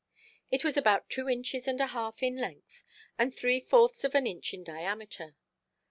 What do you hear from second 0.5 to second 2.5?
was about two inches and a half in